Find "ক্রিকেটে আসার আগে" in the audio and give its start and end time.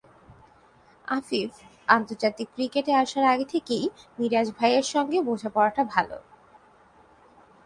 2.55-3.45